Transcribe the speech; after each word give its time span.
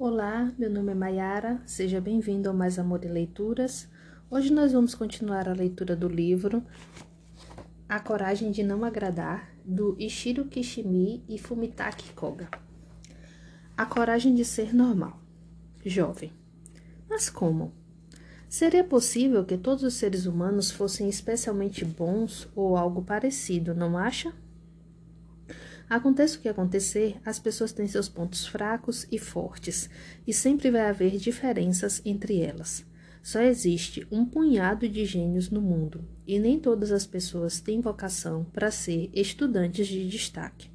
Olá, 0.00 0.54
meu 0.56 0.70
nome 0.70 0.92
é 0.92 0.94
Mayara, 0.94 1.60
seja 1.66 2.00
bem-vindo 2.00 2.48
ao 2.48 2.54
Mais 2.54 2.78
Amor 2.78 3.04
e 3.04 3.08
Leituras. 3.08 3.88
Hoje 4.30 4.52
nós 4.52 4.72
vamos 4.72 4.94
continuar 4.94 5.48
a 5.48 5.52
leitura 5.52 5.96
do 5.96 6.06
livro 6.06 6.62
A 7.88 7.98
Coragem 7.98 8.52
de 8.52 8.62
Não 8.62 8.84
Agradar, 8.84 9.52
do 9.64 9.96
Ishiro 9.98 10.44
Kishimi 10.44 11.24
e 11.28 11.36
Fumitaki 11.36 12.12
Koga. 12.12 12.48
A 13.76 13.84
coragem 13.84 14.36
de 14.36 14.44
ser 14.44 14.72
normal. 14.72 15.20
Jovem. 15.84 16.32
Mas 17.10 17.28
como? 17.28 17.72
Seria 18.48 18.84
possível 18.84 19.44
que 19.44 19.58
todos 19.58 19.82
os 19.82 19.94
seres 19.94 20.26
humanos 20.26 20.70
fossem 20.70 21.08
especialmente 21.08 21.84
bons 21.84 22.48
ou 22.54 22.76
algo 22.76 23.02
parecido, 23.02 23.74
não 23.74 23.98
acha? 23.98 24.32
Aconteça 25.88 26.36
o 26.36 26.40
que 26.40 26.48
acontecer, 26.48 27.16
as 27.24 27.38
pessoas 27.38 27.72
têm 27.72 27.86
seus 27.86 28.08
pontos 28.08 28.46
fracos 28.46 29.06
e 29.10 29.18
fortes, 29.18 29.88
e 30.26 30.32
sempre 30.34 30.70
vai 30.70 30.82
haver 30.82 31.16
diferenças 31.16 32.02
entre 32.04 32.40
elas. 32.40 32.84
Só 33.22 33.40
existe 33.40 34.06
um 34.10 34.24
punhado 34.24 34.88
de 34.88 35.04
gênios 35.04 35.50
no 35.50 35.60
mundo, 35.60 36.04
e 36.26 36.38
nem 36.38 36.58
todas 36.58 36.92
as 36.92 37.06
pessoas 37.06 37.60
têm 37.60 37.80
vocação 37.80 38.44
para 38.44 38.70
ser 38.70 39.10
estudantes 39.14 39.86
de 39.86 40.06
destaque. 40.08 40.70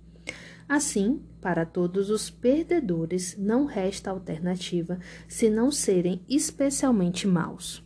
Assim, 0.68 1.21
para 1.41 1.66
todos 1.66 2.09
os 2.09 2.30
perdedores, 2.30 3.35
não 3.38 3.66
resta 3.66 4.09
alternativa 4.09 4.99
senão 5.27 5.70
serem 5.70 6.21
especialmente 6.27 7.27
maus. 7.27 7.84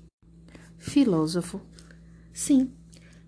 Filósofo. 0.77 1.59
Sim, 2.31 2.71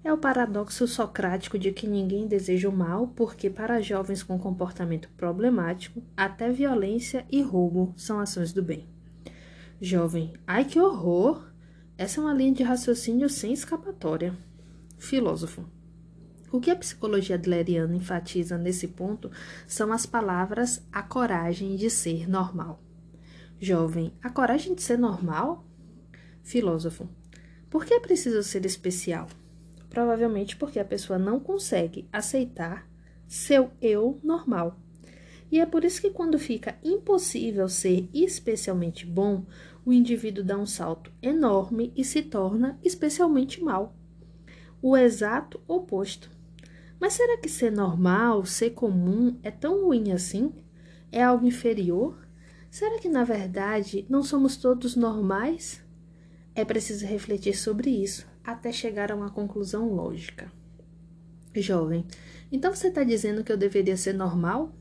é 0.03 0.13
o 0.13 0.17
paradoxo 0.17 0.87
socrático 0.87 1.59
de 1.59 1.71
que 1.71 1.87
ninguém 1.87 2.27
deseja 2.27 2.69
o 2.69 2.75
mal, 2.75 3.07
porque 3.09 3.49
para 3.49 3.81
jovens 3.81 4.23
com 4.23 4.39
comportamento 4.39 5.09
problemático, 5.17 6.01
até 6.15 6.49
violência 6.51 7.25
e 7.29 7.41
roubo 7.41 7.93
são 7.97 8.19
ações 8.19 8.53
do 8.53 8.63
bem. 8.63 8.87
Jovem, 9.81 10.33
ai 10.47 10.65
que 10.65 10.79
horror! 10.79 11.49
Essa 11.97 12.21
é 12.21 12.23
uma 12.23 12.33
linha 12.33 12.53
de 12.53 12.63
raciocínio 12.63 13.29
sem 13.29 13.51
escapatória. 13.51 14.33
Filósofo. 14.97 15.65
O 16.51 16.59
que 16.59 16.71
a 16.71 16.75
psicologia 16.75 17.35
adleriana 17.35 17.95
enfatiza 17.95 18.57
nesse 18.57 18.87
ponto 18.87 19.29
são 19.67 19.91
as 19.91 20.05
palavras 20.05 20.81
a 20.91 21.03
coragem 21.03 21.75
de 21.75 21.89
ser 21.89 22.27
normal. 22.27 22.81
Jovem, 23.59 24.13
a 24.23 24.29
coragem 24.29 24.73
de 24.73 24.81
ser 24.81 24.97
normal? 24.97 25.65
Filósofo. 26.41 27.07
Por 27.69 27.85
que 27.85 27.93
é 27.93 27.99
preciso 27.99 28.41
ser 28.41 28.65
especial? 28.65 29.27
Provavelmente 29.89 30.55
porque 30.55 30.79
a 30.79 30.85
pessoa 30.85 31.17
não 31.17 31.39
consegue 31.39 32.07
aceitar 32.11 32.87
seu 33.27 33.71
eu 33.81 34.19
normal. 34.23 34.79
E 35.51 35.59
é 35.59 35.65
por 35.65 35.83
isso 35.83 36.01
que, 36.01 36.11
quando 36.11 36.37
fica 36.37 36.77
impossível 36.83 37.67
ser 37.67 38.07
especialmente 38.13 39.05
bom, 39.05 39.45
o 39.83 39.91
indivíduo 39.91 40.43
dá 40.43 40.57
um 40.57 40.65
salto 40.65 41.11
enorme 41.21 41.91
e 41.95 42.03
se 42.03 42.21
torna 42.21 42.79
especialmente 42.83 43.63
mal. 43.63 43.95
O 44.81 44.95
exato 44.95 45.59
oposto. 45.67 46.29
Mas 46.99 47.13
será 47.13 47.37
que 47.37 47.49
ser 47.49 47.71
normal, 47.71 48.45
ser 48.45 48.71
comum, 48.71 49.39
é 49.41 49.49
tão 49.49 49.85
ruim 49.85 50.11
assim? 50.11 50.53
É 51.11 51.23
algo 51.23 51.47
inferior? 51.47 52.27
Será 52.69 52.99
que 52.99 53.09
na 53.09 53.23
verdade 53.23 54.05
não 54.07 54.21
somos 54.21 54.57
todos 54.57 54.95
normais? 54.95 55.83
É 56.53 56.63
preciso 56.63 57.05
refletir 57.05 57.55
sobre 57.55 57.89
isso 57.89 58.27
até 58.51 58.71
chegar 58.71 59.11
a 59.11 59.15
uma 59.15 59.29
conclusão 59.29 59.93
lógica. 59.93 60.51
Jovem, 61.55 62.05
então 62.51 62.73
você 62.73 62.87
está 62.87 63.03
dizendo 63.03 63.43
que 63.43 63.51
eu 63.51 63.57
deveria 63.57 63.97
ser 63.97 64.13
normal? 64.13 64.73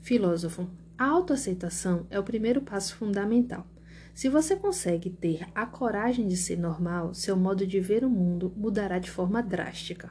Filósofo, 0.00 0.68
a 0.96 1.04
autoaceitação 1.04 2.06
é 2.10 2.18
o 2.18 2.24
primeiro 2.24 2.62
passo 2.62 2.94
fundamental. 2.94 3.66
Se 4.14 4.28
você 4.28 4.56
consegue 4.56 5.10
ter 5.10 5.46
a 5.54 5.66
coragem 5.66 6.26
de 6.26 6.36
ser 6.36 6.56
normal, 6.56 7.12
seu 7.12 7.36
modo 7.36 7.66
de 7.66 7.80
ver 7.80 8.02
o 8.02 8.08
mundo 8.08 8.52
mudará 8.56 8.98
de 8.98 9.10
forma 9.10 9.42
drástica. 9.42 10.10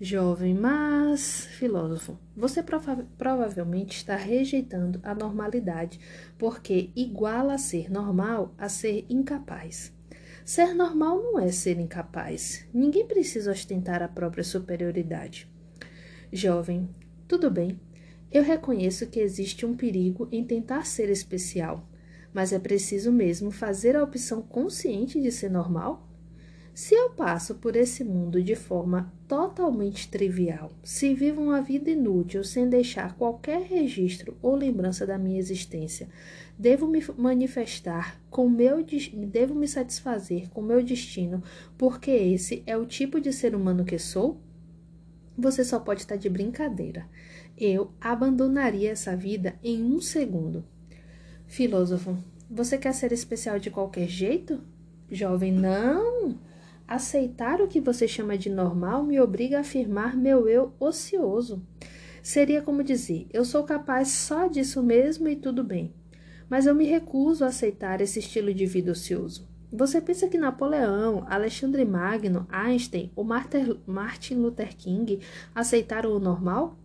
Jovem, 0.00 0.54
mas, 0.54 1.46
filósofo, 1.46 2.18
você 2.36 2.62
prova 2.62 3.06
provavelmente 3.16 3.96
está 3.96 4.16
rejeitando 4.16 5.00
a 5.02 5.14
normalidade, 5.14 6.00
porque 6.38 6.90
iguala 6.94 7.54
a 7.54 7.58
ser 7.58 7.90
normal 7.90 8.54
a 8.58 8.68
ser 8.68 9.06
incapaz. 9.08 9.92
Ser 10.44 10.74
normal 10.74 11.22
não 11.22 11.38
é 11.38 11.52
ser 11.52 11.78
incapaz. 11.78 12.66
Ninguém 12.74 13.06
precisa 13.06 13.50
ostentar 13.50 14.02
a 14.02 14.08
própria 14.08 14.42
superioridade. 14.42 15.48
Jovem, 16.32 16.88
tudo 17.28 17.50
bem. 17.50 17.78
Eu 18.30 18.42
reconheço 18.42 19.06
que 19.06 19.20
existe 19.20 19.64
um 19.64 19.76
perigo 19.76 20.28
em 20.32 20.42
tentar 20.44 20.84
ser 20.84 21.10
especial, 21.10 21.88
mas 22.32 22.52
é 22.52 22.58
preciso 22.58 23.12
mesmo 23.12 23.50
fazer 23.50 23.94
a 23.94 24.02
opção 24.02 24.42
consciente 24.42 25.20
de 25.20 25.30
ser 25.30 25.50
normal? 25.50 26.08
Se 26.74 26.94
eu 26.94 27.10
passo 27.10 27.56
por 27.56 27.76
esse 27.76 28.02
mundo 28.02 28.42
de 28.42 28.54
forma 28.54 29.12
totalmente 29.28 30.08
trivial, 30.08 30.72
se 30.82 31.12
vivo 31.12 31.42
uma 31.42 31.60
vida 31.60 31.90
inútil 31.90 32.42
sem 32.42 32.66
deixar 32.66 33.14
qualquer 33.14 33.60
registro 33.60 34.38
ou 34.40 34.56
lembrança 34.56 35.06
da 35.06 35.18
minha 35.18 35.38
existência, 35.38 36.08
devo 36.58 36.86
me 36.86 37.04
manifestar 37.18 38.18
com 38.30 38.48
meu 38.48 38.82
devo 39.28 39.54
me 39.54 39.68
satisfazer 39.68 40.48
com 40.48 40.62
meu 40.62 40.82
destino, 40.82 41.42
porque 41.76 42.10
esse 42.10 42.62
é 42.66 42.74
o 42.74 42.86
tipo 42.86 43.20
de 43.20 43.34
ser 43.34 43.54
humano 43.54 43.84
que 43.84 43.98
sou? 43.98 44.40
Você 45.36 45.64
só 45.64 45.78
pode 45.78 46.00
estar 46.00 46.16
de 46.16 46.30
brincadeira. 46.30 47.06
Eu 47.56 47.92
abandonaria 48.00 48.92
essa 48.92 49.14
vida 49.14 49.54
em 49.62 49.84
um 49.84 50.00
segundo. 50.00 50.64
Filósofo, 51.46 52.16
você 52.50 52.78
quer 52.78 52.94
ser 52.94 53.12
especial 53.12 53.58
de 53.58 53.70
qualquer 53.70 54.08
jeito? 54.08 54.60
Jovem, 55.10 55.52
não. 55.52 56.38
Aceitar 56.86 57.60
o 57.60 57.68
que 57.68 57.80
você 57.80 58.06
chama 58.06 58.36
de 58.36 58.50
normal 58.50 59.02
me 59.02 59.20
obriga 59.20 59.58
a 59.58 59.60
afirmar 59.60 60.16
meu 60.16 60.48
eu 60.48 60.72
ocioso. 60.78 61.62
Seria 62.22 62.62
como 62.62 62.84
dizer: 62.84 63.26
eu 63.32 63.44
sou 63.44 63.64
capaz 63.64 64.08
só 64.08 64.46
disso 64.46 64.82
mesmo 64.82 65.28
e 65.28 65.36
tudo 65.36 65.64
bem. 65.64 65.94
Mas 66.48 66.66
eu 66.66 66.74
me 66.74 66.84
recuso 66.84 67.44
a 67.44 67.48
aceitar 67.48 68.00
esse 68.00 68.18
estilo 68.18 68.52
de 68.52 68.66
vida 68.66 68.92
ocioso. 68.92 69.48
Você 69.72 70.02
pensa 70.02 70.28
que 70.28 70.36
Napoleão, 70.36 71.24
Alexandre 71.26 71.82
Magno, 71.82 72.46
Einstein 72.50 73.10
ou 73.16 73.24
Martin 73.24 74.34
Luther 74.34 74.76
King 74.76 75.20
aceitaram 75.54 76.12
o 76.12 76.20
normal? 76.20 76.78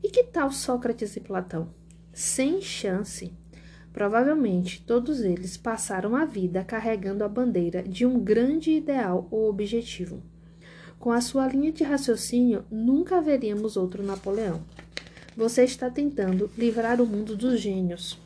E 0.00 0.08
que 0.08 0.22
tal 0.24 0.52
Sócrates 0.52 1.16
e 1.16 1.20
Platão? 1.20 1.74
Sem 2.12 2.60
chance. 2.60 3.32
Provavelmente 3.92 4.82
todos 4.86 5.20
eles 5.20 5.56
passaram 5.56 6.16
a 6.16 6.24
vida 6.24 6.64
carregando 6.64 7.24
a 7.24 7.28
bandeira 7.28 7.82
de 7.82 8.06
um 8.06 8.18
grande 8.18 8.70
ideal 8.70 9.28
ou 9.30 9.48
objetivo. 9.48 10.22
Com 10.98 11.12
a 11.12 11.20
sua 11.20 11.46
linha 11.48 11.72
de 11.72 11.84
raciocínio, 11.84 12.64
nunca 12.70 13.20
veríamos 13.20 13.76
outro 13.76 14.02
Napoleão. 14.02 14.62
Você 15.36 15.64
está 15.64 15.90
tentando 15.90 16.50
livrar 16.56 17.00
o 17.00 17.06
mundo 17.06 17.36
dos 17.36 17.60
gênios. 17.60 18.18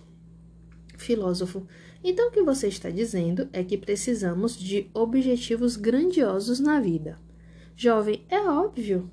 Filósofo, 0.96 1.66
então 2.02 2.28
o 2.28 2.30
que 2.30 2.42
você 2.42 2.68
está 2.68 2.90
dizendo 2.90 3.48
é 3.52 3.64
que 3.64 3.76
precisamos 3.76 4.56
de 4.56 4.88
objetivos 4.94 5.76
grandiosos 5.76 6.60
na 6.60 6.80
vida. 6.80 7.18
Jovem, 7.74 8.24
é 8.28 8.40
óbvio. 8.40 9.10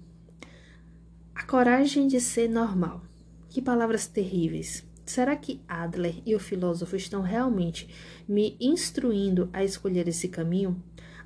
A 1.33 1.43
coragem 1.43 2.07
de 2.07 2.21
ser 2.21 2.47
normal. 2.47 3.01
Que 3.49 3.61
palavras 3.61 4.07
terríveis. 4.07 4.85
Será 5.05 5.35
que 5.35 5.59
Adler 5.67 6.21
e 6.25 6.33
o 6.33 6.39
filósofo 6.39 6.95
estão 6.95 7.21
realmente 7.21 7.89
me 8.27 8.55
instruindo 8.59 9.49
a 9.51 9.63
escolher 9.63 10.07
esse 10.07 10.29
caminho? 10.29 10.81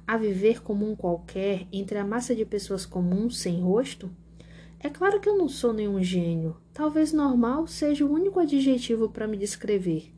A 0.05 0.17
viver 0.17 0.61
como 0.61 0.89
um 0.89 0.95
qualquer 0.95 1.67
entre 1.71 1.97
a 1.97 2.05
massa 2.05 2.35
de 2.35 2.45
pessoas 2.45 2.85
comuns 2.85 3.37
sem 3.37 3.61
rosto? 3.61 4.09
É 4.79 4.89
claro 4.89 5.19
que 5.19 5.29
eu 5.29 5.37
não 5.37 5.47
sou 5.47 5.73
nenhum 5.73 6.01
gênio. 6.01 6.57
Talvez 6.73 7.13
normal 7.13 7.67
seja 7.67 8.05
o 8.05 8.11
único 8.11 8.39
adjetivo 8.39 9.09
para 9.09 9.27
me 9.27 9.37
descrever. 9.37 10.11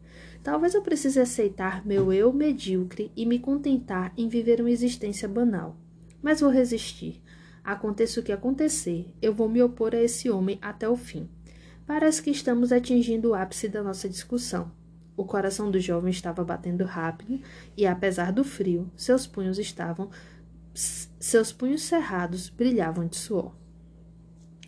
Talvez 0.44 0.74
eu 0.74 0.82
precise 0.82 1.20
aceitar 1.20 1.86
meu 1.86 2.14
eu 2.14 2.32
medíocre 2.32 3.12
e 3.16 3.26
me 3.26 3.40
contentar 3.40 4.14
em 4.18 4.30
viver 4.30 4.62
uma 4.62 4.72
existência 4.72 5.28
banal. 5.28 5.76
Mas 6.22 6.40
vou 6.40 6.50
resistir. 6.50 7.22
Aconteça 7.64 8.20
o 8.20 8.24
que 8.24 8.32
acontecer, 8.32 9.14
eu 9.22 9.34
vou 9.34 9.50
me 9.50 9.62
opor 9.62 9.94
a 9.94 10.02
esse 10.02 10.30
homem 10.30 10.58
até 10.62 10.88
o 10.88 10.96
fim. 10.96 11.30
Parece 11.90 12.22
que 12.22 12.30
estamos 12.30 12.72
atingindo 12.72 13.30
o 13.30 13.34
ápice 13.34 13.68
da 13.68 13.82
nossa 13.82 14.08
discussão. 14.08 14.72
O 15.18 15.26
coração 15.26 15.72
do 15.72 15.80
jovem 15.80 16.12
estava 16.12 16.44
batendo 16.44 16.86
rápido 16.86 17.42
e, 17.76 17.88
apesar 17.88 18.32
do 18.32 18.44
frio, 18.44 18.92
seus 18.96 19.26
punhos 19.26 19.58
estavam 19.58 20.12
seus 20.72 21.52
punhos 21.52 21.82
cerrados 21.82 22.48
brilhavam 22.48 23.08
de 23.08 23.16
suor. 23.16 23.56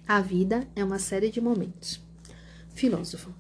A 0.07 0.19
vida 0.19 0.67
é 0.75 0.83
uma 0.83 0.97
série 0.97 1.29
de 1.29 1.39
momentos. 1.39 2.03
Filósofo. 2.73 3.31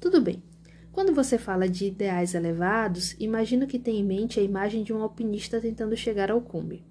Tudo 0.00 0.18
bem. 0.18 0.42
Quando 0.90 1.12
você 1.12 1.36
fala 1.36 1.68
de 1.68 1.88
ideais 1.88 2.34
elevados, 2.34 3.14
imagino 3.20 3.66
que 3.66 3.78
tem 3.78 4.00
em 4.00 4.04
mente 4.04 4.40
a 4.40 4.42
imagem 4.42 4.82
de 4.82 4.90
um 4.90 5.02
alpinista 5.02 5.60
tentando 5.60 5.94
chegar 5.98 6.30
ao 6.30 6.40
cume. 6.40 6.82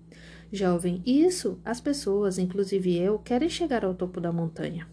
Jovem, 0.52 1.02
isso, 1.04 1.60
as 1.66 1.82
pessoas, 1.82 2.38
inclusive 2.38 2.96
eu, 2.96 3.18
querem 3.18 3.50
chegar 3.50 3.84
ao 3.84 3.96
topo 3.96 4.22
da 4.22 4.32
montanha. 4.32 4.88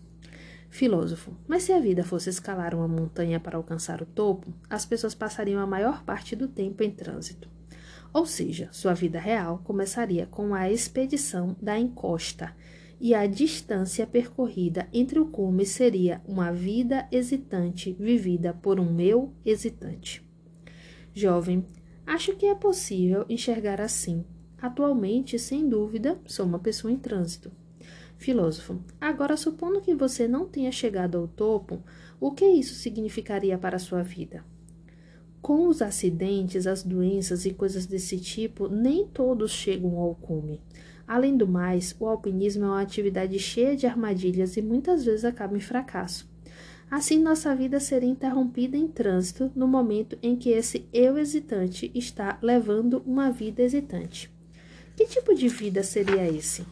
Filósofo, 0.70 1.35
mas 1.47 1.62
se 1.62 1.73
a 1.73 1.81
vida 1.81 2.05
fosse 2.05 2.29
escalar 2.29 2.75
uma 2.75 2.87
montanha 2.87 3.41
para 3.41 3.56
alcançar 3.56 4.03
o 4.03 4.06
topo, 4.06 4.53
as 4.69 4.85
pessoas 4.85 5.15
passariam 5.15 5.61
a 5.61 5.67
maior 5.67 6.05
parte 6.05 6.37
do 6.37 6.47
tempo 6.47 6.82
em 6.82 6.91
trânsito. 6.91 7.49
Ou 8.12 8.26
seja, 8.26 8.69
sua 8.73 8.94
vida 8.94 9.19
real 9.19 9.61
começaria 9.65 10.26
com 10.26 10.55
a 10.55 10.70
expedição 10.70 11.56
da 11.61 11.79
encosta, 11.79 12.55
e 13.00 13.15
a 13.15 13.26
distância 13.26 14.06
percorrida 14.06 14.88
entre 14.93 15.19
o 15.20 15.26
cume 15.26 15.65
seria 15.65 16.20
uma 16.26 16.50
vida 16.50 17.06
hesitante 17.12 17.97
vivida 17.99 18.53
por 18.53 18.81
um 18.81 18.93
meu 18.93 19.32
hesitante. 19.44 20.26
Jovem, 21.14 21.64
acho 22.06 22.35
que 22.35 22.47
é 22.47 22.55
possível 22.55 23.25
enxergar 23.29 23.81
assim. 23.81 24.25
Atualmente, 24.61 25.38
sem 25.38 25.69
dúvida, 25.69 26.19
sou 26.26 26.44
uma 26.44 26.59
pessoa 26.59 26.93
em 26.93 26.97
trânsito. 26.97 27.53
Filósofo, 28.19 28.81
agora 29.00 29.37
supondo 29.37 29.81
que 29.81 29.94
você 29.94 30.26
não 30.26 30.44
tenha 30.44 30.73
chegado 30.73 31.17
ao 31.17 31.29
topo, 31.29 31.81
o 32.20 32.32
que 32.32 32.44
isso 32.44 32.75
significaria 32.75 33.56
para 33.56 33.76
a 33.76 33.79
sua 33.79 34.03
vida? 34.03 34.44
Com 35.41 35.69
os 35.69 35.81
acidentes, 35.81 36.67
as 36.67 36.82
doenças 36.82 37.47
e 37.47 37.55
coisas 37.55 37.87
desse 37.87 38.19
tipo, 38.19 38.69
nem 38.69 39.06
todos 39.06 39.53
chegam 39.53 39.97
ao 39.99 40.17
cume. 40.17 40.61
Além 41.06 41.37
do 41.37 41.47
mais, 41.47 41.94
o 42.00 42.06
alpinismo 42.06 42.65
é 42.65 42.69
uma 42.69 42.82
atividade 42.82 43.38
cheia 43.38 43.76
de 43.76 43.87
armadilhas 43.87 44.56
e 44.56 44.62
muitas 44.62 45.05
vezes 45.05 45.25
acaba 45.25 45.56
em 45.56 45.61
fracasso. 45.61 46.29
Assim, 46.91 47.23
nossa 47.23 47.55
vida 47.55 47.79
seria 47.79 48.11
interrompida 48.11 48.76
em 48.76 48.88
trânsito 48.88 49.53
no 49.55 49.69
momento 49.69 50.19
em 50.21 50.35
que 50.35 50.50
esse 50.50 50.88
eu 50.93 51.17
hesitante 51.17 51.88
está 51.94 52.37
levando 52.43 53.00
uma 53.06 53.31
vida 53.31 53.62
hesitante. 53.62 54.29
Que 54.97 55.06
tipo 55.06 55.32
de 55.35 55.49
vida 55.49 55.85
seria 55.85 56.29
esse? 56.29 56.67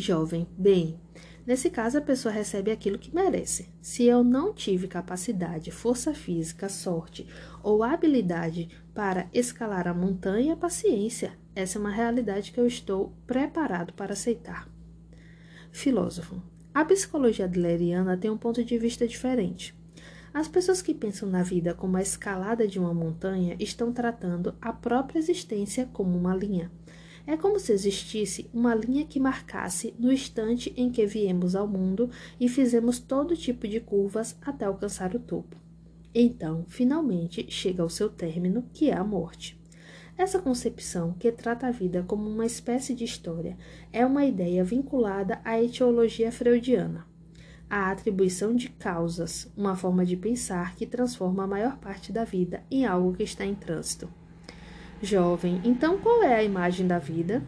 Jovem, 0.00 0.46
bem, 0.56 0.98
Nesse 1.46 1.68
caso, 1.68 1.98
a 1.98 2.00
pessoa 2.00 2.32
recebe 2.32 2.70
aquilo 2.70 2.98
que 2.98 3.14
merece. 3.14 3.68
Se 3.82 4.04
eu 4.04 4.24
não 4.24 4.54
tive 4.54 4.88
capacidade, 4.88 5.70
força 5.70 6.14
física, 6.14 6.70
sorte 6.70 7.26
ou 7.62 7.82
habilidade 7.82 8.70
para 8.94 9.28
escalar 9.32 9.86
a 9.86 9.92
montanha, 9.92 10.56
paciência. 10.56 11.32
Essa 11.54 11.78
é 11.78 11.80
uma 11.80 11.90
realidade 11.90 12.50
que 12.50 12.58
eu 12.58 12.66
estou 12.66 13.12
preparado 13.26 13.92
para 13.92 14.14
aceitar. 14.14 14.68
Filósofo. 15.70 16.42
A 16.72 16.84
psicologia 16.84 17.44
adleriana 17.44 18.16
tem 18.16 18.30
um 18.30 18.38
ponto 18.38 18.64
de 18.64 18.78
vista 18.78 19.06
diferente. 19.06 19.74
As 20.32 20.48
pessoas 20.48 20.80
que 20.80 20.94
pensam 20.94 21.28
na 21.28 21.42
vida 21.42 21.74
como 21.74 21.96
a 21.96 22.02
escalada 22.02 22.66
de 22.66 22.78
uma 22.78 22.92
montanha 22.94 23.54
estão 23.60 23.92
tratando 23.92 24.54
a 24.60 24.72
própria 24.72 25.18
existência 25.18 25.88
como 25.92 26.16
uma 26.16 26.34
linha. 26.34 26.72
É 27.26 27.36
como 27.36 27.58
se 27.58 27.72
existisse 27.72 28.50
uma 28.52 28.74
linha 28.74 29.06
que 29.06 29.18
marcasse 29.18 29.94
no 29.98 30.12
instante 30.12 30.72
em 30.76 30.90
que 30.90 31.06
viemos 31.06 31.56
ao 31.56 31.66
mundo 31.66 32.10
e 32.38 32.48
fizemos 32.48 32.98
todo 32.98 33.36
tipo 33.36 33.66
de 33.66 33.80
curvas 33.80 34.36
até 34.42 34.66
alcançar 34.66 35.14
o 35.14 35.18
topo. 35.18 35.56
Então, 36.14 36.64
finalmente, 36.68 37.46
chega 37.50 37.82
ao 37.82 37.88
seu 37.88 38.08
término, 38.08 38.64
que 38.72 38.90
é 38.90 38.94
a 38.94 39.02
morte. 39.02 39.58
Essa 40.16 40.38
concepção, 40.38 41.12
que 41.18 41.32
trata 41.32 41.66
a 41.66 41.72
vida 41.72 42.04
como 42.06 42.28
uma 42.28 42.46
espécie 42.46 42.94
de 42.94 43.02
história, 43.02 43.56
é 43.92 44.06
uma 44.06 44.24
ideia 44.24 44.62
vinculada 44.62 45.40
à 45.44 45.60
etiologia 45.60 46.30
freudiana. 46.30 47.04
A 47.68 47.90
atribuição 47.90 48.54
de 48.54 48.68
causas, 48.68 49.50
uma 49.56 49.74
forma 49.74 50.06
de 50.06 50.16
pensar 50.16 50.76
que 50.76 50.86
transforma 50.86 51.42
a 51.42 51.48
maior 51.48 51.78
parte 51.78 52.12
da 52.12 52.22
vida 52.22 52.62
em 52.70 52.86
algo 52.86 53.14
que 53.14 53.24
está 53.24 53.44
em 53.44 53.54
trânsito. 53.54 54.08
Jovem, 55.04 55.60
então 55.62 55.98
qual 55.98 56.22
é 56.22 56.34
a 56.34 56.42
imagem 56.42 56.86
da 56.86 56.98
vida? 56.98 57.42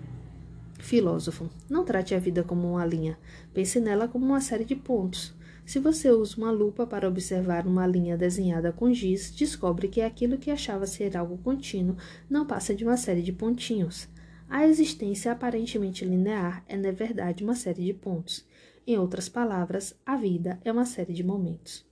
Filósofo, 0.79 1.49
não 1.71 1.87
trate 1.87 2.15
a 2.15 2.19
vida 2.19 2.45
como 2.45 2.71
uma 2.71 2.85
linha, 2.85 3.19
pense 3.55 3.81
nela 3.81 4.07
como 4.07 4.27
uma 4.27 4.43
série 4.43 4.65
de 4.65 4.77
pontos. 4.77 5.35
Se 5.65 5.79
você 5.79 6.11
usa 6.11 6.37
uma 6.37 6.51
lupa 6.51 6.87
para 6.87 7.09
observar 7.09 7.67
uma 7.67 7.87
linha 7.87 8.15
desenhada 8.15 8.73
com 8.73 8.93
giz, 8.93 9.31
descobre 9.31 9.89
que 9.89 10.03
aquilo 10.03 10.37
que 10.37 10.51
achava 10.51 10.87
ser 10.87 11.17
algo 11.17 11.39
contínuo 11.39 11.97
não 12.29 12.47
passa 12.47 12.75
de 12.75 12.85
uma 12.85 12.99
série 12.99 13.23
de 13.23 13.33
pontinhos. 13.33 14.07
A 14.51 14.67
existência 14.67 15.33
aparentemente 15.33 16.05
linear 16.05 16.63
é, 16.69 16.77
na 16.77 16.93
verdade, 16.93 17.43
uma 17.43 17.55
série 17.55 17.87
de 17.87 17.95
pontos. 17.95 18.45
Em 18.87 18.99
outras 18.99 19.31
palavras, 19.31 19.95
a 20.05 20.15
vida 20.15 20.61
é 20.63 20.71
uma 20.71 20.85
série 20.85 21.15
de 21.15 21.25
momentos. 21.25 21.87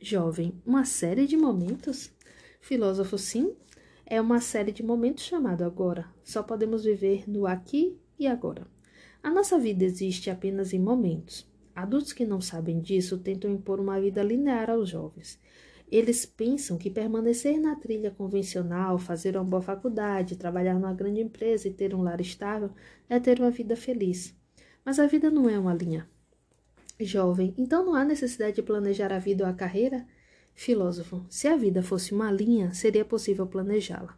Jovem, 0.00 0.54
uma 0.64 0.86
série 0.86 1.26
de 1.26 1.36
momentos? 1.36 2.10
Filósofo, 2.62 3.18
sim, 3.18 3.54
é 4.12 4.20
uma 4.20 4.42
série 4.42 4.72
de 4.72 4.82
momentos 4.82 5.24
chamado 5.24 5.64
agora. 5.64 6.04
Só 6.22 6.42
podemos 6.42 6.84
viver 6.84 7.24
no 7.26 7.46
aqui 7.46 7.98
e 8.18 8.26
agora. 8.26 8.66
A 9.22 9.30
nossa 9.30 9.58
vida 9.58 9.86
existe 9.86 10.28
apenas 10.28 10.74
em 10.74 10.78
momentos. 10.78 11.50
Adultos 11.74 12.12
que 12.12 12.26
não 12.26 12.38
sabem 12.38 12.78
disso 12.78 13.16
tentam 13.16 13.50
impor 13.50 13.80
uma 13.80 13.98
vida 13.98 14.22
linear 14.22 14.68
aos 14.68 14.90
jovens. 14.90 15.40
Eles 15.90 16.26
pensam 16.26 16.76
que 16.76 16.90
permanecer 16.90 17.58
na 17.58 17.74
trilha 17.74 18.10
convencional, 18.10 18.98
fazer 18.98 19.34
uma 19.34 19.44
boa 19.44 19.62
faculdade, 19.62 20.36
trabalhar 20.36 20.74
numa 20.74 20.92
grande 20.92 21.22
empresa 21.22 21.66
e 21.66 21.72
ter 21.72 21.94
um 21.94 22.02
lar 22.02 22.20
estável 22.20 22.68
é 23.08 23.18
ter 23.18 23.40
uma 23.40 23.50
vida 23.50 23.74
feliz. 23.76 24.36
Mas 24.84 24.98
a 24.98 25.06
vida 25.06 25.30
não 25.30 25.48
é 25.48 25.58
uma 25.58 25.72
linha. 25.72 26.06
Jovem, 27.00 27.54
então 27.56 27.82
não 27.82 27.94
há 27.94 28.04
necessidade 28.04 28.56
de 28.56 28.62
planejar 28.62 29.10
a 29.10 29.18
vida 29.18 29.44
ou 29.44 29.48
a 29.48 29.54
carreira? 29.54 30.06
Filósofo, 30.54 31.24
se 31.28 31.48
a 31.48 31.56
vida 31.56 31.82
fosse 31.82 32.14
uma 32.14 32.30
linha, 32.30 32.72
seria 32.72 33.04
possível 33.04 33.46
planejá-la. 33.46 34.16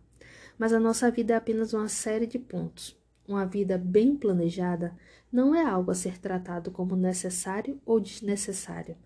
Mas 0.58 0.72
a 0.72 0.81
nossa 0.81 1.10
vida 1.10 1.34
é 1.34 1.36
apenas 1.36 1.72
uma 1.72 1.88
série 1.88 2.26
de 2.26 2.38
pontos. 2.38 2.96
Uma 3.26 3.46
vida 3.46 3.78
bem 3.78 4.14
planejada 4.14 4.94
não 5.32 5.54
é 5.54 5.64
algo 5.64 5.90
a 5.90 5.94
ser 5.94 6.19
tratado 6.19 6.70
como 6.70 6.94
necessário 6.94 7.81
ou 7.84 7.98
desnecessário. 7.98 8.96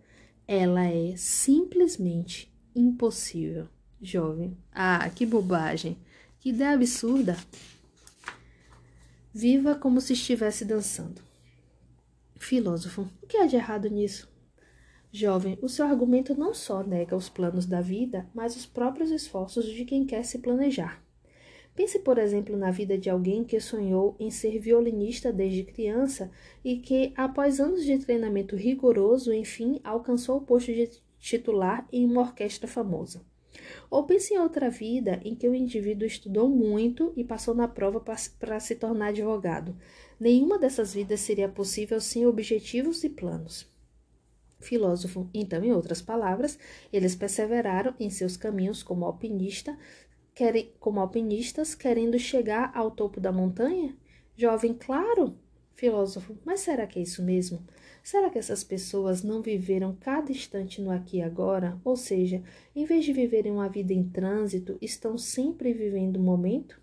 Ela 0.46 0.86
é 0.86 1.14
simplesmente 1.16 2.52
impossível. 2.74 3.68
Jovem. 4.00 4.56
Ah, 4.72 5.08
que 5.10 5.26
bobagem! 5.26 5.98
Que 6.38 6.50
ideia 6.50 6.74
absurda! 6.74 7.36
Viva 9.32 9.74
como 9.74 10.00
se 10.00 10.12
estivesse 10.12 10.64
dançando. 10.64 11.20
Filósofo, 12.36 13.08
o 13.22 13.26
que 13.26 13.36
há 13.36 13.46
de 13.46 13.56
errado 13.56 13.88
nisso? 13.88 14.28
Jovem, 15.10 15.58
o 15.62 15.70
seu 15.70 15.86
argumento 15.86 16.38
não 16.38 16.52
só 16.52 16.82
nega 16.82 17.16
os 17.16 17.30
planos 17.30 17.64
da 17.64 17.80
vida, 17.80 18.28
mas 18.34 18.54
os 18.54 18.66
próprios 18.66 19.10
esforços 19.10 19.64
de 19.64 19.86
quem 19.86 20.04
quer 20.04 20.22
se 20.22 20.38
planejar. 20.38 21.02
Pense, 21.74 22.00
por 22.00 22.18
exemplo, 22.18 22.58
na 22.58 22.70
vida 22.70 22.98
de 22.98 23.08
alguém 23.08 23.42
que 23.42 23.58
sonhou 23.58 24.14
em 24.20 24.30
ser 24.30 24.58
violinista 24.58 25.32
desde 25.32 25.64
criança 25.64 26.30
e 26.62 26.76
que, 26.76 27.14
após 27.16 27.58
anos 27.58 27.84
de 27.84 27.96
treinamento 27.98 28.54
rigoroso, 28.54 29.32
enfim, 29.32 29.80
alcançou 29.82 30.36
o 30.36 30.42
posto 30.42 30.74
de 30.74 30.90
titular 31.18 31.88
em 31.90 32.04
uma 32.04 32.20
orquestra 32.20 32.68
famosa. 32.68 33.24
Ou 33.90 34.04
pense 34.04 34.34
em 34.34 34.38
outra 34.38 34.68
vida 34.68 35.20
em 35.24 35.34
que 35.34 35.48
o 35.48 35.54
indivíduo 35.54 36.06
estudou 36.06 36.50
muito 36.50 37.14
e 37.16 37.24
passou 37.24 37.54
na 37.54 37.66
prova 37.66 37.98
para 38.38 38.60
se 38.60 38.74
tornar 38.74 39.08
advogado. 39.08 39.74
Nenhuma 40.20 40.58
dessas 40.58 40.92
vidas 40.92 41.20
seria 41.20 41.48
possível 41.48 41.98
sem 41.98 42.26
objetivos 42.26 43.02
e 43.04 43.08
planos 43.08 43.66
filósofo. 44.60 45.28
Então, 45.32 45.62
em 45.64 45.72
outras 45.72 46.02
palavras, 46.02 46.58
eles 46.92 47.14
perseveraram 47.14 47.94
em 47.98 48.10
seus 48.10 48.36
caminhos 48.36 48.82
como 48.82 49.04
alpinista, 49.04 49.76
querem, 50.34 50.72
como 50.78 51.00
alpinistas, 51.00 51.74
querendo 51.74 52.18
chegar 52.18 52.70
ao 52.74 52.90
topo 52.90 53.20
da 53.20 53.32
montanha? 53.32 53.96
Jovem, 54.36 54.74
claro, 54.74 55.36
filósofo, 55.74 56.36
mas 56.44 56.60
será 56.60 56.86
que 56.86 56.98
é 56.98 57.02
isso 57.02 57.22
mesmo? 57.22 57.64
Será 58.02 58.30
que 58.30 58.38
essas 58.38 58.64
pessoas 58.64 59.22
não 59.22 59.42
viveram 59.42 59.96
cada 60.00 60.30
instante 60.30 60.80
no 60.80 60.90
aqui 60.90 61.18
e 61.18 61.22
agora? 61.22 61.78
Ou 61.84 61.96
seja, 61.96 62.42
em 62.74 62.84
vez 62.84 63.04
de 63.04 63.12
viverem 63.12 63.52
uma 63.52 63.68
vida 63.68 63.92
em 63.92 64.08
trânsito, 64.08 64.78
estão 64.80 65.18
sempre 65.18 65.72
vivendo 65.72 66.16
o 66.16 66.22
momento? 66.22 66.80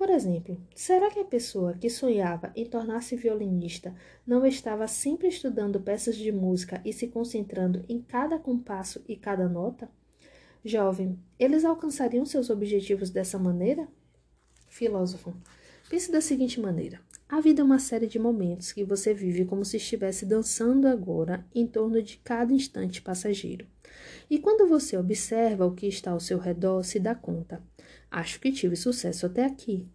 Por 0.00 0.08
exemplo, 0.08 0.58
será 0.74 1.10
que 1.10 1.20
a 1.20 1.24
pessoa 1.26 1.74
que 1.74 1.90
sonhava 1.90 2.50
em 2.56 2.64
tornar-se 2.64 3.14
violinista 3.16 3.94
não 4.26 4.46
estava 4.46 4.88
sempre 4.88 5.28
estudando 5.28 5.78
peças 5.78 6.16
de 6.16 6.32
música 6.32 6.80
e 6.86 6.90
se 6.90 7.08
concentrando 7.08 7.84
em 7.86 8.00
cada 8.00 8.38
compasso 8.38 9.04
e 9.06 9.14
cada 9.14 9.46
nota? 9.46 9.90
Jovem, 10.64 11.18
eles 11.38 11.66
alcançariam 11.66 12.24
seus 12.24 12.48
objetivos 12.48 13.10
dessa 13.10 13.38
maneira? 13.38 13.86
Filósofo, 14.68 15.34
pense 15.90 16.10
da 16.10 16.22
seguinte 16.22 16.58
maneira: 16.58 16.98
a 17.28 17.38
vida 17.38 17.60
é 17.60 17.64
uma 17.64 17.78
série 17.78 18.06
de 18.06 18.18
momentos 18.18 18.72
que 18.72 18.82
você 18.82 19.12
vive 19.12 19.44
como 19.44 19.66
se 19.66 19.76
estivesse 19.76 20.24
dançando 20.24 20.88
agora 20.88 21.44
em 21.54 21.66
torno 21.66 22.02
de 22.02 22.16
cada 22.24 22.54
instante 22.54 23.02
passageiro. 23.02 23.66
E 24.30 24.38
quando 24.38 24.66
você 24.66 24.96
observa 24.96 25.66
o 25.66 25.74
que 25.74 25.86
está 25.86 26.12
ao 26.12 26.20
seu 26.20 26.38
redor, 26.38 26.84
se 26.84 26.98
dá 26.98 27.14
conta. 27.14 27.62
Acho 28.10 28.40
que 28.40 28.50
tive 28.50 28.74
sucesso 28.74 29.26
até 29.26 29.44
aqui. 29.44 29.86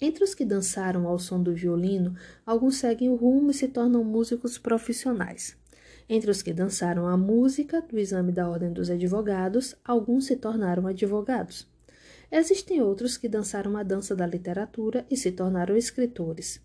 Entre 0.00 0.24
os 0.24 0.34
que 0.34 0.44
dançaram 0.44 1.06
ao 1.06 1.18
som 1.18 1.42
do 1.42 1.54
violino, 1.54 2.14
alguns 2.44 2.76
seguem 2.76 3.08
o 3.08 3.14
rumo 3.14 3.50
e 3.50 3.54
se 3.54 3.68
tornam 3.68 4.04
músicos 4.04 4.58
profissionais. 4.58 5.56
Entre 6.08 6.30
os 6.30 6.40
que 6.40 6.52
dançaram 6.52 7.06
a 7.06 7.16
música 7.16 7.82
do 7.82 7.98
exame 7.98 8.30
da 8.30 8.48
Ordem 8.48 8.72
dos 8.72 8.90
Advogados, 8.90 9.74
alguns 9.84 10.26
se 10.26 10.36
tornaram 10.36 10.86
advogados. 10.86 11.66
Existem 12.30 12.82
outros 12.82 13.16
que 13.16 13.28
dançaram 13.28 13.76
a 13.76 13.82
dança 13.82 14.14
da 14.14 14.26
literatura 14.26 15.06
e 15.10 15.16
se 15.16 15.32
tornaram 15.32 15.76
escritores. 15.76 16.60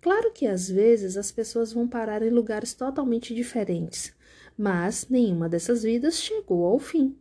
Claro 0.00 0.32
que 0.32 0.46
às 0.46 0.68
vezes 0.68 1.16
as 1.16 1.32
pessoas 1.32 1.72
vão 1.72 1.88
parar 1.88 2.22
em 2.22 2.30
lugares 2.30 2.74
totalmente 2.74 3.34
diferentes, 3.34 4.12
mas 4.56 5.06
nenhuma 5.08 5.48
dessas 5.48 5.82
vidas 5.82 6.20
chegou 6.20 6.66
ao 6.66 6.78
fim. 6.78 7.16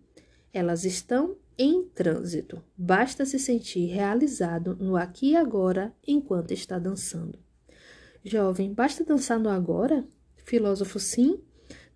Elas 0.53 0.83
estão 0.83 1.37
em 1.57 1.83
trânsito. 1.83 2.63
Basta 2.77 3.25
se 3.25 3.39
sentir 3.39 3.85
realizado 3.87 4.75
no 4.79 4.95
aqui 4.95 5.31
e 5.31 5.35
agora 5.35 5.93
enquanto 6.05 6.51
está 6.51 6.79
dançando. 6.79 7.39
Jovem, 8.23 8.73
basta 8.73 9.03
dançar 9.03 9.39
no 9.39 9.49
agora? 9.49 10.05
Filósofo, 10.37 10.99
sim. 10.99 11.41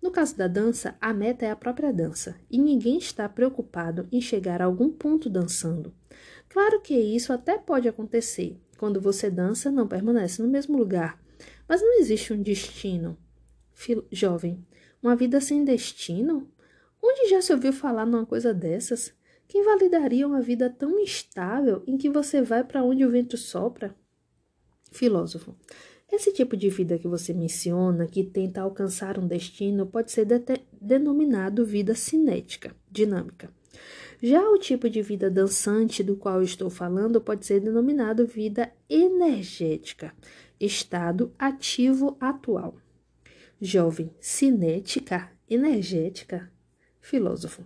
No 0.00 0.10
caso 0.10 0.36
da 0.36 0.46
dança, 0.46 0.96
a 1.00 1.12
meta 1.12 1.44
é 1.44 1.50
a 1.50 1.56
própria 1.56 1.92
dança 1.92 2.36
e 2.50 2.58
ninguém 2.58 2.98
está 2.98 3.28
preocupado 3.28 4.06
em 4.12 4.20
chegar 4.20 4.62
a 4.62 4.66
algum 4.66 4.90
ponto 4.90 5.28
dançando. 5.28 5.92
Claro 6.48 6.80
que 6.80 6.94
isso 6.94 7.32
até 7.32 7.58
pode 7.58 7.88
acontecer. 7.88 8.60
Quando 8.78 9.00
você 9.00 9.28
dança, 9.28 9.70
não 9.70 9.88
permanece 9.88 10.40
no 10.40 10.48
mesmo 10.48 10.78
lugar. 10.78 11.20
Mas 11.68 11.82
não 11.82 11.98
existe 11.98 12.32
um 12.32 12.40
destino. 12.40 13.18
Fil 13.72 14.06
Jovem, 14.10 14.64
uma 15.02 15.16
vida 15.16 15.40
sem 15.40 15.64
destino? 15.64 16.50
Onde 17.02 17.28
já 17.28 17.40
se 17.40 17.52
ouviu 17.52 17.72
falar 17.72 18.06
numa 18.06 18.26
coisa 18.26 18.54
dessas? 18.54 19.12
Quem 19.48 19.64
validaria 19.64 20.26
uma 20.26 20.42
vida 20.42 20.68
tão 20.68 20.98
instável 21.00 21.82
em 21.86 21.96
que 21.96 22.10
você 22.10 22.42
vai 22.42 22.62
para 22.62 22.84
onde 22.84 23.02
o 23.04 23.10
vento 23.10 23.38
sopra? 23.38 23.96
Filósofo. 24.92 25.56
Esse 26.12 26.32
tipo 26.32 26.54
de 26.54 26.68
vida 26.68 26.98
que 26.98 27.08
você 27.08 27.32
menciona, 27.32 28.06
que 28.06 28.22
tenta 28.22 28.60
alcançar 28.60 29.18
um 29.18 29.26
destino, 29.26 29.86
pode 29.86 30.12
ser 30.12 30.26
de 30.26 30.40
denominado 30.80 31.64
vida 31.64 31.94
cinética, 31.94 32.76
dinâmica. 32.90 33.50
Já 34.22 34.42
o 34.50 34.58
tipo 34.58 34.90
de 34.90 35.00
vida 35.00 35.30
dançante 35.30 36.02
do 36.02 36.16
qual 36.16 36.42
estou 36.42 36.68
falando 36.68 37.20
pode 37.20 37.46
ser 37.46 37.60
denominado 37.60 38.26
vida 38.26 38.70
energética, 38.88 40.12
estado 40.60 41.32
ativo 41.38 42.16
atual. 42.20 42.76
Jovem, 43.60 44.10
cinética, 44.20 45.30
energética, 45.48 46.50
filósofo. 47.00 47.64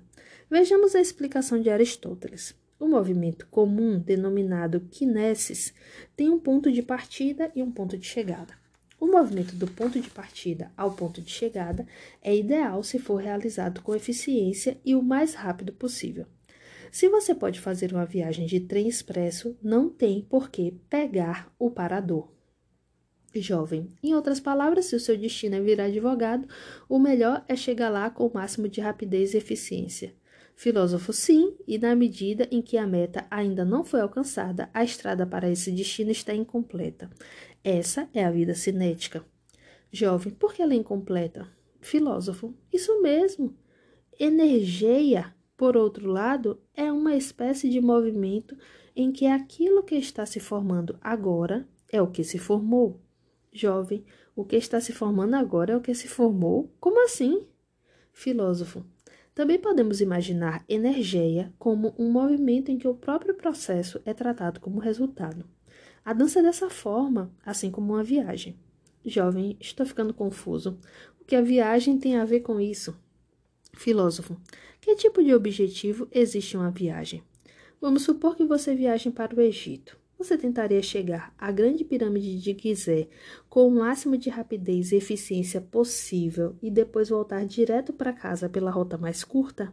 Vejamos 0.52 0.94
a 0.94 1.00
explicação 1.00 1.62
de 1.62 1.70
Aristóteles. 1.70 2.54
O 2.78 2.86
movimento 2.86 3.46
comum, 3.50 3.98
denominado 3.98 4.80
kinesis, 4.90 5.72
tem 6.14 6.28
um 6.28 6.38
ponto 6.38 6.70
de 6.70 6.82
partida 6.82 7.50
e 7.56 7.62
um 7.62 7.72
ponto 7.72 7.96
de 7.96 8.06
chegada. 8.06 8.52
O 9.00 9.06
movimento 9.06 9.56
do 9.56 9.66
ponto 9.66 9.98
de 9.98 10.10
partida 10.10 10.70
ao 10.76 10.92
ponto 10.92 11.22
de 11.22 11.30
chegada 11.30 11.86
é 12.20 12.36
ideal 12.36 12.82
se 12.82 12.98
for 12.98 13.16
realizado 13.16 13.80
com 13.80 13.94
eficiência 13.94 14.78
e 14.84 14.94
o 14.94 15.00
mais 15.00 15.32
rápido 15.32 15.72
possível. 15.72 16.26
Se 16.90 17.08
você 17.08 17.34
pode 17.34 17.58
fazer 17.58 17.90
uma 17.90 18.04
viagem 18.04 18.44
de 18.44 18.60
trem 18.60 18.86
expresso, 18.86 19.56
não 19.62 19.88
tem 19.88 20.20
por 20.20 20.50
que 20.50 20.72
pegar 20.90 21.50
o 21.58 21.70
parador. 21.70 22.30
Jovem, 23.34 23.88
em 24.02 24.14
outras 24.14 24.38
palavras, 24.38 24.84
se 24.84 24.96
o 24.96 25.00
seu 25.00 25.16
destino 25.16 25.54
é 25.54 25.60
virar 25.62 25.84
advogado, 25.84 26.46
o 26.90 26.98
melhor 26.98 27.42
é 27.48 27.56
chegar 27.56 27.88
lá 27.88 28.10
com 28.10 28.26
o 28.26 28.34
máximo 28.34 28.68
de 28.68 28.82
rapidez 28.82 29.32
e 29.32 29.38
eficiência. 29.38 30.14
Filósofo, 30.62 31.12
sim, 31.12 31.56
e 31.66 31.76
na 31.76 31.92
medida 31.96 32.46
em 32.48 32.62
que 32.62 32.78
a 32.78 32.86
meta 32.86 33.26
ainda 33.28 33.64
não 33.64 33.84
foi 33.84 34.00
alcançada, 34.00 34.70
a 34.72 34.84
estrada 34.84 35.26
para 35.26 35.50
esse 35.50 35.72
destino 35.72 36.12
está 36.12 36.32
incompleta. 36.32 37.10
Essa 37.64 38.08
é 38.14 38.24
a 38.24 38.30
vida 38.30 38.54
cinética. 38.54 39.26
Jovem, 39.90 40.32
por 40.32 40.54
que 40.54 40.62
ela 40.62 40.72
é 40.72 40.76
incompleta? 40.76 41.48
Filósofo, 41.80 42.54
isso 42.72 43.02
mesmo. 43.02 43.56
Energia, 44.20 45.34
por 45.56 45.76
outro 45.76 46.08
lado, 46.08 46.60
é 46.76 46.92
uma 46.92 47.16
espécie 47.16 47.68
de 47.68 47.80
movimento 47.80 48.56
em 48.94 49.10
que 49.10 49.26
aquilo 49.26 49.82
que 49.82 49.96
está 49.96 50.24
se 50.24 50.38
formando 50.38 50.96
agora 51.00 51.66
é 51.90 52.00
o 52.00 52.06
que 52.06 52.22
se 52.22 52.38
formou. 52.38 53.00
Jovem, 53.52 54.04
o 54.36 54.44
que 54.44 54.54
está 54.54 54.80
se 54.80 54.92
formando 54.92 55.34
agora 55.34 55.72
é 55.72 55.76
o 55.76 55.80
que 55.80 55.92
se 55.92 56.06
formou? 56.06 56.72
Como 56.78 57.04
assim? 57.04 57.48
Filósofo, 58.12 58.86
também 59.34 59.58
podemos 59.58 60.00
imaginar 60.00 60.64
energia 60.68 61.52
como 61.58 61.94
um 61.98 62.10
movimento 62.10 62.70
em 62.70 62.78
que 62.78 62.86
o 62.86 62.94
próprio 62.94 63.34
processo 63.34 64.00
é 64.04 64.12
tratado 64.12 64.60
como 64.60 64.78
resultado. 64.78 65.46
A 66.04 66.12
dança 66.12 66.40
é 66.40 66.42
dessa 66.42 66.68
forma, 66.68 67.32
assim 67.44 67.70
como 67.70 67.94
uma 67.94 68.04
viagem. 68.04 68.58
Jovem, 69.04 69.56
estou 69.60 69.86
ficando 69.86 70.12
confuso. 70.12 70.78
O 71.20 71.24
que 71.24 71.34
a 71.34 71.40
viagem 71.40 71.98
tem 71.98 72.16
a 72.16 72.24
ver 72.24 72.40
com 72.40 72.60
isso? 72.60 72.94
Filósofo, 73.74 74.36
que 74.80 74.94
tipo 74.96 75.24
de 75.24 75.34
objetivo 75.34 76.06
existe 76.12 76.56
uma 76.56 76.70
viagem? 76.70 77.22
Vamos 77.80 78.02
supor 78.02 78.36
que 78.36 78.44
você 78.44 78.74
viaje 78.74 79.10
para 79.10 79.34
o 79.34 79.40
Egito 79.40 80.01
você 80.22 80.38
tentaria 80.38 80.82
chegar 80.82 81.34
à 81.36 81.50
grande 81.50 81.84
pirâmide 81.84 82.38
de 82.38 82.56
Gizé 82.56 83.08
com 83.48 83.66
o 83.66 83.70
máximo 83.70 84.16
de 84.16 84.30
rapidez 84.30 84.92
e 84.92 84.96
eficiência 84.96 85.60
possível 85.60 86.56
e 86.62 86.70
depois 86.70 87.08
voltar 87.08 87.44
direto 87.44 87.92
para 87.92 88.12
casa 88.12 88.48
pela 88.48 88.70
rota 88.70 88.96
mais 88.96 89.24
curta? 89.24 89.72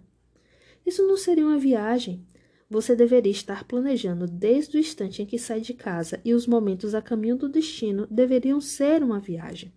Isso 0.86 1.06
não 1.06 1.16
seria 1.16 1.46
uma 1.46 1.60
viagem. 1.60 2.26
Você 2.70 2.96
deveria 2.96 3.32
estar 3.32 3.64
planejando 3.64 4.26
desde 4.26 4.78
o 4.78 4.80
instante 4.80 5.22
em 5.22 5.26
que 5.26 5.38
sai 5.38 5.62
de 5.62 5.74
casa 5.74 6.20
e 6.26 6.34
os 6.34 6.48
momentos 6.48 6.96
a 6.96 7.02
caminho 7.02 7.36
do 7.36 7.48
destino 7.48 8.08
deveriam 8.10 8.60
ser 8.60 9.04
uma 9.04 9.20
viagem. 9.20 9.72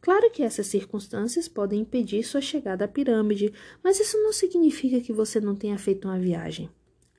Claro 0.00 0.30
que 0.30 0.42
essas 0.42 0.66
circunstâncias 0.68 1.48
podem 1.48 1.80
impedir 1.80 2.22
sua 2.22 2.40
chegada 2.40 2.84
à 2.84 2.88
pirâmide, 2.88 3.52
mas 3.82 4.00
isso 4.00 4.16
não 4.18 4.32
significa 4.32 5.00
que 5.00 5.12
você 5.12 5.40
não 5.40 5.54
tenha 5.54 5.76
feito 5.76 6.08
uma 6.08 6.18
viagem. 6.18 6.70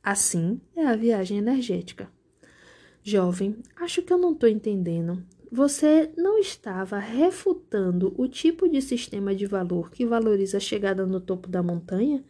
Assim 0.02 0.60
é 0.76 0.86
a 0.86 0.96
viagem 0.96 1.38
energética. 1.38 2.10
Jovem, 3.10 3.56
acho 3.76 4.04
que 4.04 4.14
eu 4.14 4.20
não 4.20 4.34
estou 4.34 4.48
entendendo. 4.48 5.24
Você 5.52 6.12
não 6.16 6.38
estava 6.38 7.00
refutando 7.00 8.14
o 8.16 8.28
tipo 8.28 8.70
de 8.70 8.84
sistema 8.84 9.34
de 9.34 9.48
valor 9.48 9.90
que 9.90 10.06
valoriza 10.06 10.58
a 10.58 10.60
chegada 10.60 11.08
no 11.08 11.20
topo 11.20 11.50
da 11.50 11.64
montanha? 11.64 12.24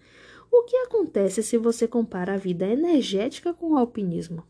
O 0.49 0.63
que 0.63 0.77
acontece 0.77 1.43
se 1.43 1.57
você 1.57 1.85
compara 1.85 2.35
a 2.35 2.37
vida 2.37 2.65
energética 2.65 3.53
com 3.53 3.73
o 3.73 3.77
alpinismo? 3.77 4.41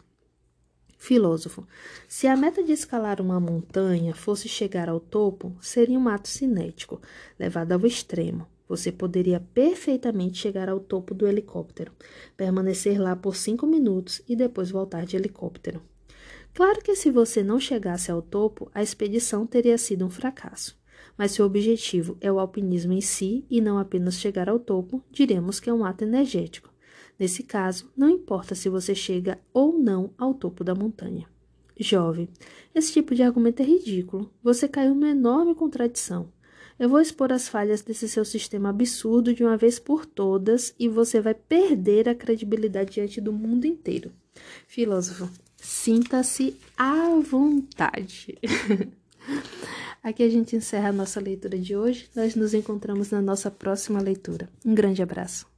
Filósofo, 0.99 1.67
se 2.07 2.27
a 2.27 2.37
meta 2.37 2.63
de 2.63 2.73
escalar 2.73 3.19
uma 3.19 3.39
montanha 3.39 4.13
fosse 4.13 4.47
chegar 4.47 4.87
ao 4.87 4.99
topo, 4.99 5.57
seria 5.59 5.97
um 5.97 6.07
ato 6.07 6.27
cinético, 6.27 7.01
levado 7.39 7.71
ao 7.71 7.83
extremo. 7.87 8.45
Você 8.67 8.91
poderia 8.91 9.39
perfeitamente 9.51 10.37
chegar 10.37 10.69
ao 10.69 10.79
topo 10.79 11.15
do 11.15 11.27
helicóptero, 11.27 11.91
permanecer 12.37 13.01
lá 13.01 13.15
por 13.15 13.35
cinco 13.35 13.65
minutos 13.65 14.21
e 14.29 14.35
depois 14.35 14.69
voltar 14.69 15.07
de 15.07 15.15
helicóptero. 15.15 15.81
Claro 16.53 16.81
que 16.81 16.95
se 16.95 17.09
você 17.09 17.43
não 17.43 17.59
chegasse 17.59 18.11
ao 18.11 18.21
topo, 18.21 18.69
a 18.73 18.83
expedição 18.83 19.45
teria 19.45 19.77
sido 19.77 20.05
um 20.05 20.09
fracasso. 20.09 20.77
Mas 21.17 21.31
se 21.31 21.41
o 21.41 21.45
objetivo 21.45 22.17
é 22.21 22.31
o 22.31 22.39
alpinismo 22.39 22.93
em 22.93 23.01
si 23.01 23.45
e 23.49 23.61
não 23.61 23.77
apenas 23.77 24.19
chegar 24.19 24.49
ao 24.49 24.59
topo, 24.59 25.03
diremos 25.11 25.59
que 25.59 25.69
é 25.69 25.73
um 25.73 25.85
ato 25.85 26.03
energético. 26.03 26.73
Nesse 27.17 27.43
caso, 27.43 27.91
não 27.95 28.09
importa 28.09 28.55
se 28.55 28.69
você 28.69 28.95
chega 28.95 29.39
ou 29.53 29.77
não 29.77 30.13
ao 30.17 30.33
topo 30.33 30.63
da 30.63 30.73
montanha. 30.73 31.27
Jovem, 31.77 32.29
esse 32.73 32.93
tipo 32.93 33.15
de 33.15 33.23
argumento 33.23 33.61
é 33.61 33.65
ridículo. 33.65 34.31
Você 34.43 34.67
caiu 34.67 34.93
numa 34.93 35.09
enorme 35.09 35.55
contradição. 35.55 36.31
Eu 36.77 36.87
vou 36.87 37.01
expor 37.01 37.31
as 37.33 37.49
falhas 37.49 37.81
desse 37.81 38.07
seu 38.07 38.23
sistema 38.23 38.69
absurdo 38.69 39.33
de 39.33 39.43
uma 39.43 39.57
vez 39.57 39.79
por 39.79 40.05
todas 40.05 40.73
e 40.79 40.87
você 40.87 41.19
vai 41.19 41.33
perder 41.33 42.07
a 42.07 42.15
credibilidade 42.15 42.91
diante 42.91 43.19
do 43.19 43.33
mundo 43.33 43.65
inteiro. 43.65 44.11
Filósofo, 44.65 45.29
Sinta-se 45.61 46.55
à 46.77 47.19
vontade. 47.19 48.37
Aqui 50.01 50.23
a 50.23 50.29
gente 50.29 50.55
encerra 50.55 50.89
a 50.89 50.93
nossa 50.93 51.19
leitura 51.19 51.57
de 51.57 51.75
hoje. 51.75 52.09
Nós 52.15 52.35
nos 52.35 52.53
encontramos 52.53 53.11
na 53.11 53.21
nossa 53.21 53.51
próxima 53.51 53.99
leitura. 53.99 54.49
Um 54.65 54.73
grande 54.73 55.01
abraço. 55.03 55.48